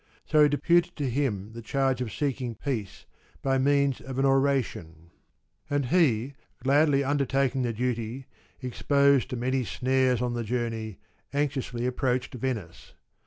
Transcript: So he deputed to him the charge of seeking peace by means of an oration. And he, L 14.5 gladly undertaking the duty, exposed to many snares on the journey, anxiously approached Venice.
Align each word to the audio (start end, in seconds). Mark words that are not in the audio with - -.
So 0.25 0.41
he 0.41 0.49
deputed 0.49 0.95
to 0.95 1.07
him 1.07 1.51
the 1.53 1.61
charge 1.61 2.01
of 2.01 2.11
seeking 2.11 2.55
peace 2.55 3.05
by 3.43 3.59
means 3.59 4.01
of 4.01 4.17
an 4.17 4.25
oration. 4.25 5.11
And 5.69 5.85
he, 5.85 6.23
L 6.25 6.31
14.5 6.31 6.33
gladly 6.63 7.03
undertaking 7.03 7.61
the 7.61 7.71
duty, 7.71 8.25
exposed 8.61 9.29
to 9.29 9.35
many 9.35 9.63
snares 9.63 10.19
on 10.19 10.33
the 10.33 10.43
journey, 10.43 10.97
anxiously 11.35 11.85
approached 11.85 12.33
Venice. 12.33 12.93